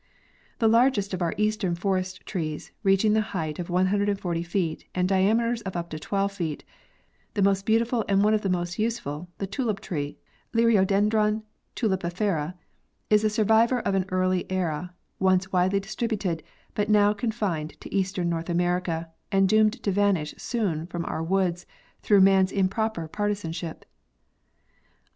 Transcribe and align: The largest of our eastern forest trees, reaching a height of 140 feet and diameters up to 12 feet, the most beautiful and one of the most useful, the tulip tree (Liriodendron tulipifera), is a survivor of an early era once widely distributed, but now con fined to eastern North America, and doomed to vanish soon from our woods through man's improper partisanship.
The 0.57 0.67
largest 0.67 1.13
of 1.13 1.21
our 1.21 1.35
eastern 1.37 1.75
forest 1.75 2.25
trees, 2.25 2.71
reaching 2.81 3.15
a 3.15 3.21
height 3.21 3.59
of 3.59 3.69
140 3.69 4.41
feet 4.41 4.85
and 4.95 5.07
diameters 5.07 5.61
up 5.63 5.91
to 5.91 5.99
12 5.99 6.31
feet, 6.31 6.63
the 7.35 7.43
most 7.43 7.67
beautiful 7.67 8.03
and 8.09 8.23
one 8.23 8.33
of 8.33 8.41
the 8.41 8.49
most 8.49 8.79
useful, 8.79 9.27
the 9.37 9.45
tulip 9.45 9.79
tree 9.79 10.17
(Liriodendron 10.55 11.43
tulipifera), 11.75 12.55
is 13.11 13.23
a 13.23 13.29
survivor 13.29 13.81
of 13.81 13.93
an 13.93 14.05
early 14.09 14.49
era 14.51 14.91
once 15.19 15.51
widely 15.51 15.79
distributed, 15.79 16.41
but 16.73 16.89
now 16.89 17.13
con 17.13 17.29
fined 17.31 17.79
to 17.79 17.93
eastern 17.93 18.27
North 18.27 18.49
America, 18.49 19.07
and 19.31 19.47
doomed 19.47 19.83
to 19.83 19.91
vanish 19.91 20.33
soon 20.35 20.87
from 20.87 21.05
our 21.05 21.21
woods 21.21 21.67
through 22.01 22.21
man's 22.21 22.51
improper 22.51 23.07
partisanship. 23.07 23.85